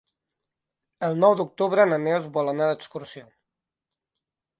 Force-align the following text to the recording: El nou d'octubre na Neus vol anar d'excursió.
El 1.07 1.19
nou 1.23 1.35
d'octubre 1.41 1.85
na 1.89 1.99
Neus 2.05 2.25
vol 2.39 2.49
anar 2.53 2.71
d'excursió. 2.71 3.25